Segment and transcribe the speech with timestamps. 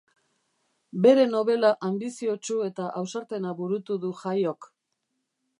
[1.05, 4.73] Bere nobela anbiziotsu eta ausartena burutu du Jaiok